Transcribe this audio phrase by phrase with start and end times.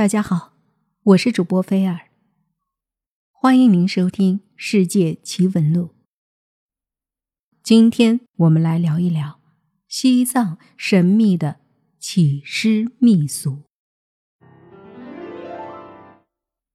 [0.00, 0.54] 大家好，
[1.02, 2.08] 我是主播菲尔，
[3.32, 5.88] 欢迎您收听《世界奇闻录》。
[7.62, 9.40] 今天我们来聊一聊
[9.88, 11.60] 西藏神秘的
[11.98, 13.64] 起尸秘俗。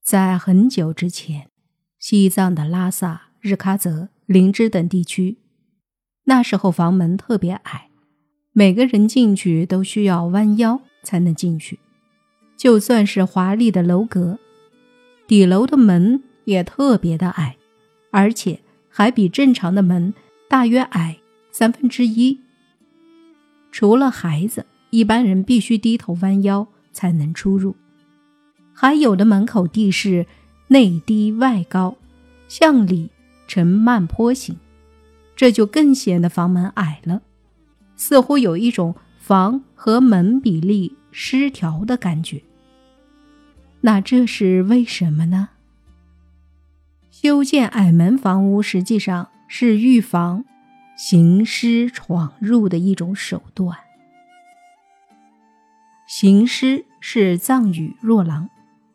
[0.00, 1.50] 在很久之前，
[1.98, 5.38] 西藏的拉萨、日喀则、林芝等地区，
[6.26, 7.90] 那时候房门特别矮，
[8.52, 11.80] 每个人进去都需要弯腰才能进去。
[12.58, 14.36] 就算是华丽的楼阁，
[15.28, 17.56] 底楼的门也特别的矮，
[18.10, 18.58] 而且
[18.88, 20.12] 还比正常的门
[20.50, 21.20] 大约矮
[21.52, 22.40] 三分之一。
[23.70, 27.76] 除了孩子，一般人必须低头弯腰才能出入。
[28.74, 30.26] 还有的门口地势
[30.66, 31.96] 内低外高，
[32.48, 33.08] 向里
[33.46, 34.56] 呈慢坡形，
[35.36, 37.22] 这就更显得房门矮了，
[37.94, 42.42] 似乎有一种房和门比例失调的感觉。
[43.88, 45.48] 那这是为什么呢？
[47.10, 50.44] 修建矮门房屋实际上是预防
[50.94, 53.78] 行尸闯入的一种手段。
[56.06, 58.50] 行尸是藏语“若狼”，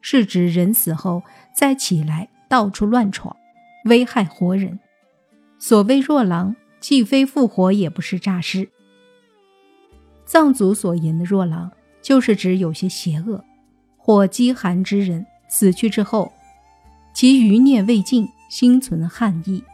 [0.00, 3.36] 是指人死后再起来到处乱闯，
[3.86, 4.78] 危害活人。
[5.58, 8.68] 所谓“若狼”，既非复活，也不是诈尸。
[10.24, 13.44] 藏族所言的“若狼”，就是指有些邪恶。
[14.06, 16.32] 或饥寒之人死去之后，
[17.12, 19.64] 其余念未尽，心存憾意，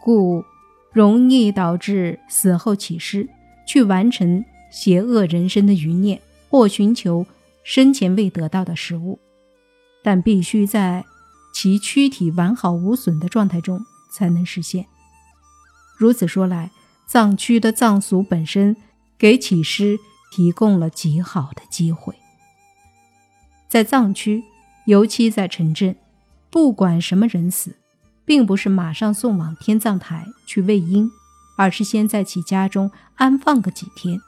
[0.00, 0.42] 故
[0.90, 3.28] 容易导致死后起尸，
[3.66, 7.26] 去完成邪恶人生的余念，或寻求
[7.62, 9.18] 生前未得到的食物，
[10.02, 11.04] 但必须在
[11.54, 13.78] 其躯体完好无损的状态中
[14.10, 14.86] 才能实现。
[15.98, 16.70] 如此说来，
[17.06, 18.74] 藏区的藏俗本身
[19.18, 19.98] 给起尸
[20.34, 22.14] 提供了极好的机会。
[23.72, 24.44] 在藏区，
[24.84, 25.96] 尤其在城镇，
[26.50, 27.74] 不管什么人死，
[28.22, 31.10] 并不是马上送往天葬台去喂鹰，
[31.56, 34.20] 而是先在其家中安放个几天，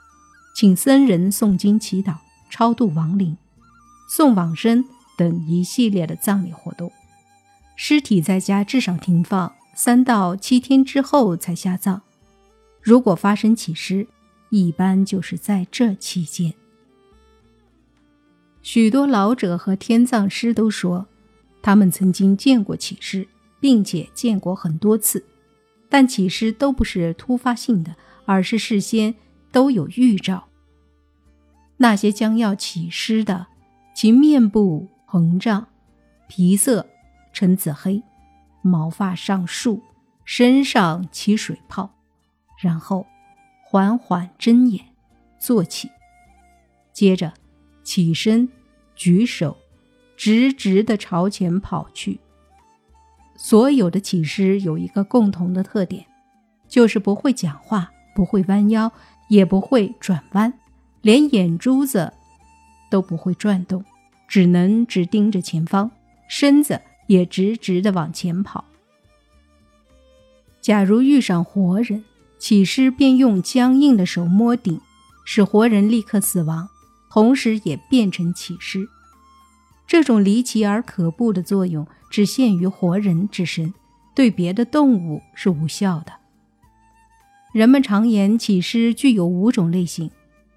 [0.56, 2.14] 请僧人诵经祈祷、
[2.48, 3.36] 超度亡灵、
[4.08, 4.82] 送往生
[5.14, 6.90] 等一系列的葬礼活动。
[7.76, 12.00] 尸体在家至少停放三到七天之后才下葬。
[12.80, 14.06] 如果发生起尸，
[14.48, 16.54] 一般就是在这期间。
[18.64, 21.06] 许多老者和天葬师都说，
[21.60, 23.28] 他们曾经见过起尸，
[23.60, 25.22] 并且见过很多次，
[25.91, 27.94] 但起尸都不是突发性的，
[28.25, 29.14] 而是事先
[29.52, 30.48] 都有预兆。
[31.76, 33.48] 那些将要起尸的，
[33.94, 35.66] 其面部膨胀，
[36.26, 36.86] 皮色
[37.34, 38.02] 呈紫黑，
[38.62, 39.82] 毛发上竖，
[40.25, 41.91] 身上起水泡，
[42.58, 43.06] 然后
[43.62, 44.82] 缓缓睁眼，
[45.38, 45.91] 坐起，
[46.94, 47.34] 接着。
[47.84, 48.48] 起身，
[48.96, 49.56] 举手，
[50.16, 52.18] 直直的朝前跑去。
[53.36, 56.06] 所有的起尸有一个共同的特点，
[56.66, 58.90] 就是不会讲话，不会弯腰，
[59.28, 60.52] 也不会转弯，
[61.02, 62.12] 连眼珠子
[62.90, 63.84] 都不会转动，
[64.26, 65.90] 只能只盯着前方，
[66.28, 68.64] 身子也直直的往前跑。
[70.60, 72.04] 假如遇上活人，
[72.38, 74.80] 起尸便用僵硬的手摸顶，
[75.24, 76.70] 使活人立刻死亡。
[77.14, 78.88] 同时也变成起尸，
[79.86, 83.72] 这种离奇而可怖的作用只限于活人之身，
[84.16, 86.14] 对别的动物是无效的。
[87.52, 90.10] 人们常言起尸具有五种类型：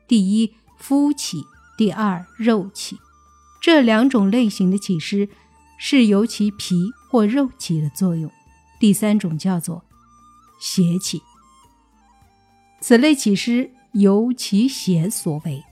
[0.07, 1.41] 第一，肤起；
[1.78, 2.97] 第二，肉起。
[3.62, 5.29] 这两种类型的起尸
[5.78, 8.31] 是由其皮或肉起的作用；
[8.79, 9.84] 第三种叫做
[10.59, 11.22] 邪起。
[12.81, 15.63] 此类起尸由其血所为。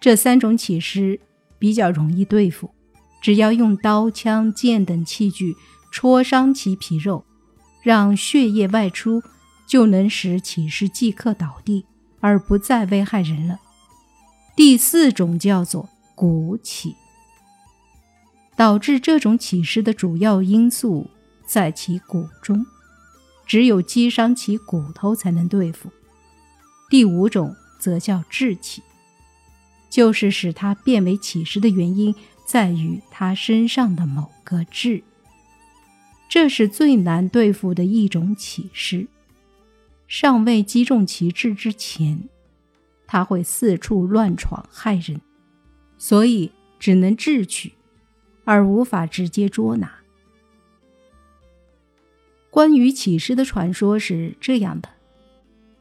[0.00, 1.20] 这三种起尸
[1.58, 2.70] 比较容易对付，
[3.20, 5.56] 只要用刀、枪、剑等器具
[5.90, 7.24] 戳伤其皮肉，
[7.82, 9.22] 让血液外出，
[9.66, 11.84] 就能使起尸即刻倒地，
[12.20, 13.58] 而不再危害人了。
[14.54, 16.94] 第四种叫做骨起，
[18.56, 21.10] 导致这种起尸的主要因素
[21.46, 22.64] 在其骨中，
[23.46, 25.90] 只有击伤其骨头才能对付。
[26.90, 28.82] 第五种则叫志起。
[29.90, 32.14] 就是使他变为乞尸的原因
[32.46, 35.02] 在于他身上的某个痣，
[36.28, 39.06] 这是最难对付的一种乞尸。
[40.06, 42.28] 尚未击中其痣之前，
[43.06, 45.20] 他会四处乱闯害人，
[45.98, 47.74] 所以只能智取，
[48.44, 49.98] 而无法直接捉拿。
[52.50, 54.88] 关于起尸的传说是这样的：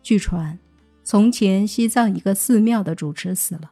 [0.03, 0.59] 据传，
[1.03, 3.71] 从前西藏一个寺庙的主持死了。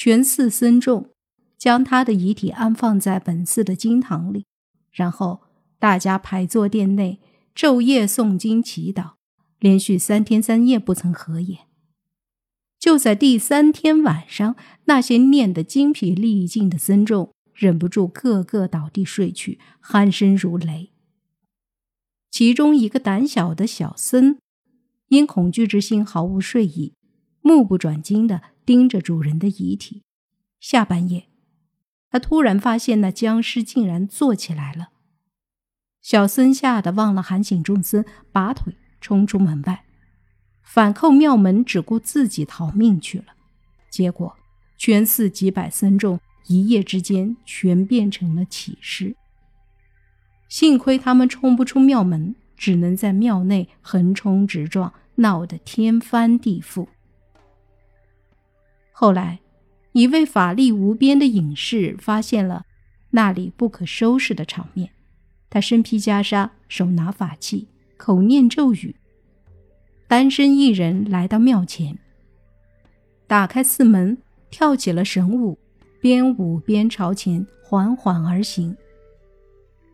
[0.00, 1.10] 全寺僧众
[1.56, 4.46] 将他的遗体安放在本寺的经堂里，
[4.92, 5.40] 然后
[5.80, 7.18] 大家排坐殿内，
[7.52, 9.14] 昼夜诵经祈祷，
[9.58, 11.66] 连续三天三夜不曾合眼。
[12.78, 14.54] 就在第三天晚上，
[14.84, 20.92] 那些念得精疲力尽的僧众忍不住个个倒地睡去，鼾声如雷。
[22.30, 24.38] 其中一个胆小的小僧，
[25.08, 26.94] 因恐惧之心毫无睡意，
[27.40, 30.02] 目不转睛的盯着主人的遗体。
[30.60, 31.28] 下半夜，
[32.10, 34.90] 他突然发现那僵尸竟然坐起来了。
[36.02, 39.86] 小僧吓得忘了喊醒众僧，拔腿冲出门外。
[40.62, 43.28] 反扣庙门，只顾自己逃命去了。
[43.88, 44.36] 结果，
[44.76, 49.16] 全寺几百僧众一夜之间全变成了乞尸。
[50.50, 56.88] 幸亏他们冲不出庙门，只能在庙内横冲直撞，闹得天翻地覆。
[59.00, 59.38] 后来，
[59.92, 62.64] 一位法力无边的隐士发现了
[63.10, 64.90] 那里不可收拾的场面，
[65.48, 68.96] 他身披袈裟，手拿法器，口念咒语。
[70.08, 71.96] 单身一人来到庙前，
[73.28, 74.18] 打开寺门，
[74.50, 75.56] 跳起了神舞，
[76.00, 78.76] 边舞边朝前缓缓而行。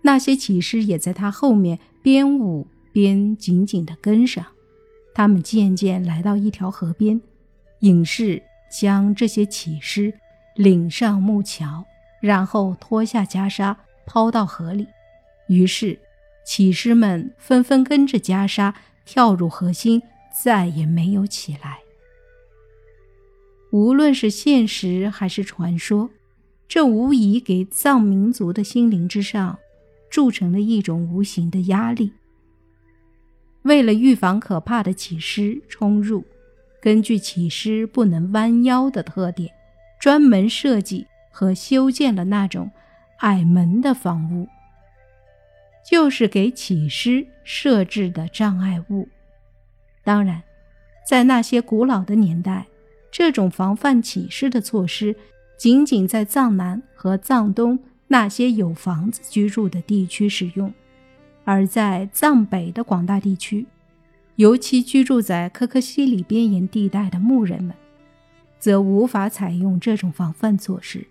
[0.01, 4.47] 那些乞师也在他后面边舞边紧紧地跟上。
[5.15, 7.21] 他们渐渐来到一条河边，
[7.81, 8.43] 隐士
[8.79, 10.13] 将这些乞尸
[10.57, 11.85] 领上木桥，
[12.21, 13.77] 然后脱下袈裟
[14.07, 14.89] 抛到河里。
[15.49, 15.99] 于是，
[16.45, 18.75] 乞尸们纷纷跟着袈裟。
[19.07, 20.01] 跳入河心，
[20.33, 21.81] 再也没有起来。
[23.71, 26.09] 无论是现实还是传说，
[26.67, 29.59] 这无疑给藏民族的心灵之上
[30.09, 32.13] 铸成了一种无形的压力。
[33.61, 36.25] 为了预防可怕的起尸冲入，
[36.85, 39.51] 根据起尸不能弯腰的特点，
[39.99, 42.71] 专门设计和修建了那种
[43.21, 44.47] 矮门的房屋。
[45.83, 49.09] 就是给起尸设置的障碍物。
[50.03, 50.43] 当然，
[51.09, 52.67] 在那些古老的年代，
[53.11, 55.17] 这种防范起尸的措施
[55.57, 57.79] 仅仅在藏南和藏东
[58.09, 60.71] 那些有房子居住的地区使用，
[61.45, 63.67] 而在藏北的广大地区，
[64.37, 67.75] 尤其居住在可可西里边沿地带的牧人们，
[68.59, 71.07] 则无法采用这种防范措施。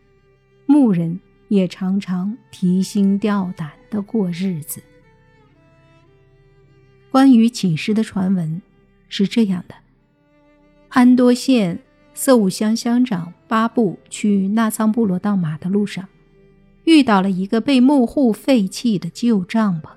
[0.66, 1.20] 牧人。
[1.50, 4.82] 也常常提心吊胆的过日子。
[7.12, 8.60] 关于起尸的传闻
[9.08, 9.76] 是这样的：
[10.90, 11.78] 安多县
[12.16, 16.08] 色武乡乡长巴布去纳仓部落盗马的路上，
[16.86, 19.90] 遇到了一个被木户废弃的旧帐篷。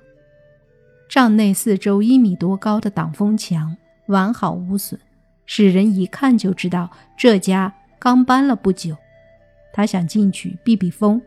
[1.16, 3.74] 帐内四周一米多高的挡风墙
[4.08, 5.00] 完好无损，
[5.46, 8.94] 使人一看就知道这家刚搬了不久。
[9.72, 11.22] 他想进去避避风。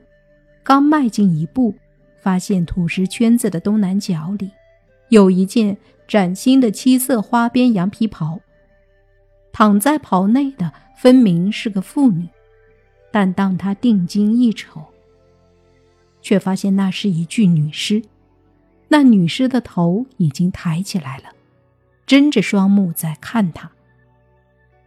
[0.61, 1.73] 刚迈进一步，
[2.21, 4.51] 发现土石圈子的东南角里，
[5.07, 5.75] 有一件
[6.07, 8.39] 崭新的七色花边羊皮袍。
[9.51, 12.27] 躺在袍内的分明是个妇女，
[13.11, 14.85] 但当他定睛一瞅，
[16.21, 17.99] 却发现那是一具女尸。
[18.89, 21.25] 那女尸的头已经抬起来了，
[22.05, 23.71] 睁着双目在看他。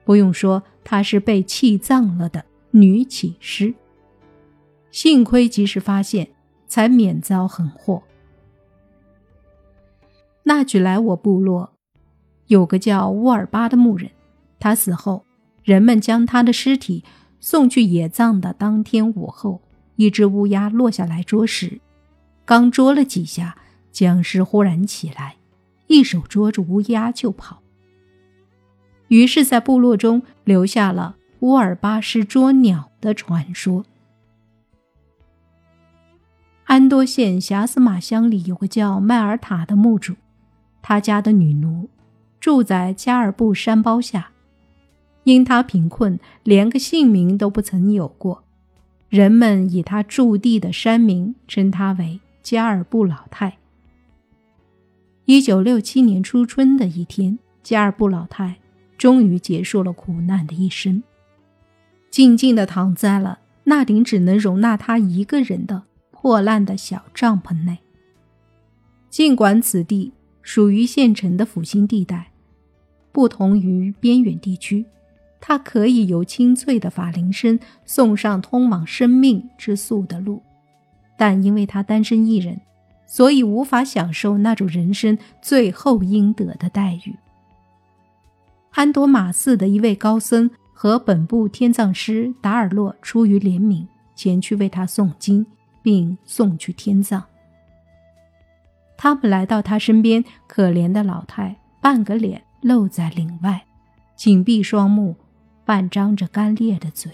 [0.04, 3.72] 不用说，她是被气葬了的女起尸。
[4.90, 6.28] 幸亏及时发现，
[6.66, 8.02] 才免遭横祸。
[10.42, 11.72] 那举来我部落
[12.48, 14.10] 有个叫乌尔巴的牧人，
[14.58, 15.24] 他死后，
[15.62, 17.04] 人们将他的尸体
[17.38, 19.62] 送去野葬的当天午后，
[19.94, 21.80] 一只乌鸦落下来捉食，
[22.44, 23.56] 刚捉了几下，
[23.92, 25.36] 僵尸忽然起来，
[25.86, 27.62] 一手捉住乌鸦就跑。
[29.08, 33.84] 于是，在部落中留下了乌尔巴是捉鸟的传说。
[36.64, 40.14] 安多县霞斯马乡里有个叫迈尔塔的墓主，
[40.80, 41.90] 他家的女奴
[42.40, 44.30] 住在加尔布山包下，
[45.24, 48.42] 因他贫困，连个姓名都不曾有过，
[49.10, 53.58] 人们以他驻地的山名称他为加尔布老太。
[55.24, 58.56] 一九六七年初春的一天，加尔布老太
[58.98, 61.02] 终于结束了苦难的一生，
[62.10, 65.84] 静静地躺在了那顶只能容纳他一个人的。
[66.10, 67.78] 破烂的小帐篷内。
[69.10, 72.30] 尽管此地属于县城的府心地带，
[73.10, 74.86] 不同于边远地区，
[75.40, 80.40] 它可以由清脆的法铃声送上通往生命之宿的路，
[81.18, 82.60] 但因为他单身一人，
[83.12, 87.14] 所以无法享受那种人生最后应得的待遇。
[88.70, 93.86] 安多马寺的一位高僧和本部天葬师达尔洛出于怜悯。
[94.14, 95.44] 前去为他诵经，
[95.82, 97.24] 并送去天葬。
[98.96, 103.64] 他们来到他身边，可怜的老太，半个脸露在岭外，
[104.14, 105.16] 紧闭双目，
[105.64, 107.10] 半张着干裂的嘴，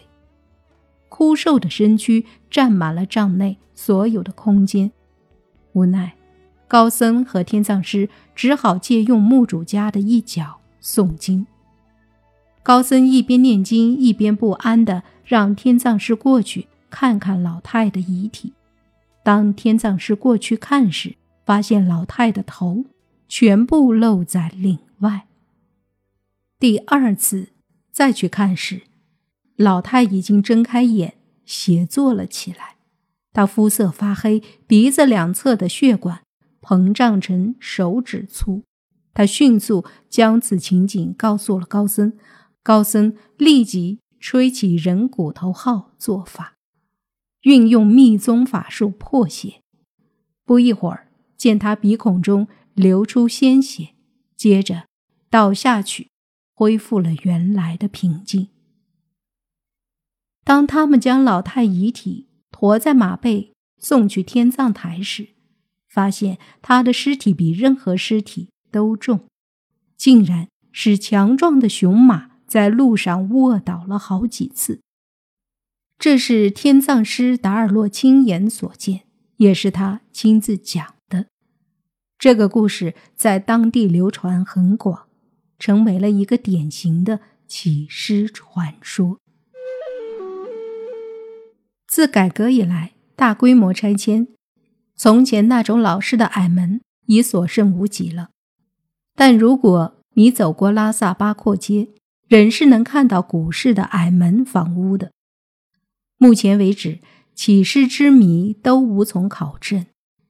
[1.08, 4.90] 枯瘦的身躯占满了帐内所有的空间。
[5.72, 6.14] 无奈，
[6.66, 11.46] 高僧和天葬师只好借用墓主家的一角诵经。
[12.62, 18.52] 高僧一边念经，一边不安地让天葬师过去看看老太的遗体。
[19.22, 22.84] 当天葬师过去看时，发现老太的头
[23.28, 25.26] 全部露在岭外。
[26.58, 27.50] 第二次
[27.92, 28.82] 再去看时，
[29.56, 32.77] 老太已经睁开眼，斜坐了起来。
[33.38, 36.22] 他肤色发黑，鼻子两侧的血管
[36.60, 38.64] 膨胀成手指粗。
[39.14, 42.14] 他迅速将此情景告诉了高僧。
[42.64, 46.56] 高僧立即吹起人骨头号做法，
[47.42, 49.62] 运用密宗法术破血。
[50.44, 53.90] 不一会儿，见他鼻孔中流出鲜血，
[54.36, 54.86] 接着
[55.30, 56.10] 倒下去，
[56.56, 58.48] 恢复了原来的平静。
[60.42, 62.26] 当他们将老太遗体
[62.58, 65.28] 驮在马背送去天葬台时，
[65.88, 69.26] 发现他的尸体比任何尸体都重，
[69.96, 72.28] 竟然使强壮的雄马。
[72.48, 74.80] 在路上卧倒了好几次。
[75.98, 79.02] 这是天葬师达尔洛亲眼所见，
[79.36, 81.26] 也是他亲自讲的。
[82.18, 85.08] 这个故事在当地流传很广，
[85.58, 89.18] 成为了一个典型的起尸传说。
[91.88, 94.28] 自改革以来，大规模拆迁，
[94.94, 98.28] 从前那种老式的矮门已所剩无几了。
[99.14, 101.88] 但如果你走过拉萨巴阔街，
[102.28, 105.12] 仍是能看到古式的矮门房屋的。
[106.18, 106.98] 目前为止，
[107.34, 109.86] 起尸之谜都无从考证，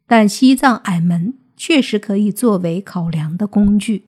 [0.06, 4.04] 但西藏矮门确实可以作为考量的工具。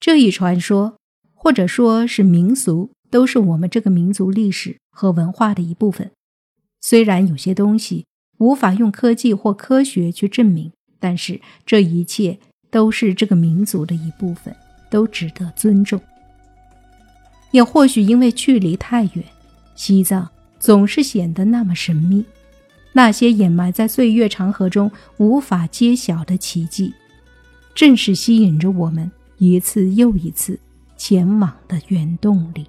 [0.00, 0.96] 这一传说，
[1.34, 6.10] 或者说是民俗，都是我们这个民族历史和文化的一部分。
[6.80, 8.06] 虽然有些东西
[8.38, 12.38] 无法用科技或科学去证明，但是这一切
[12.70, 14.54] 都是这个民族的一部分。
[14.90, 16.00] 都值得尊重，
[17.50, 19.22] 也或许因为距离太远，
[19.74, 20.26] 西藏
[20.58, 22.24] 总是显得那么神秘。
[22.94, 26.94] 那些掩埋在岁月长河中无法揭晓的奇迹，
[27.74, 30.58] 正是吸引着我们一次又一次
[30.96, 32.64] 前往的原动力。